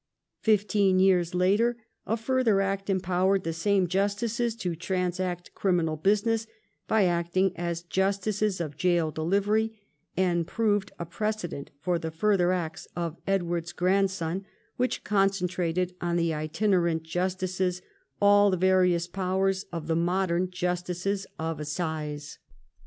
Fifteen 0.39 0.97
years 0.97 1.35
later 1.35 1.77
a 2.07 2.17
further 2.17 2.59
act 2.59 2.89
empowered 2.89 3.43
the 3.43 3.53
same 3.53 3.85
justices 3.85 4.55
to 4.55 4.75
transact 4.75 5.53
criminal 5.53 5.95
busi 5.95 6.25
ness 6.25 6.47
by 6.87 7.05
acting 7.05 7.55
as 7.55 7.83
justices 7.83 8.59
of 8.59 8.79
gaol 8.79 9.11
delivery, 9.11 9.79
and 10.17 10.47
proved 10.47 10.91
a 10.97 11.05
precedent 11.05 11.69
for 11.79 11.99
the 11.99 12.09
further 12.09 12.51
acts 12.51 12.87
of 12.95 13.17
Edward's 13.27 13.73
grandson 13.73 14.43
which 14.75 15.03
concentrated 15.03 15.93
on 16.01 16.15
the 16.15 16.33
itinerant 16.33 17.03
justices 17.03 17.83
all 18.19 18.49
the 18.49 18.57
various 18.57 19.05
powers 19.07 19.65
of 19.71 19.85
the 19.85 19.95
modern 19.95 20.49
justices 20.49 21.27
of 21.37 21.59
assize. 21.59 22.39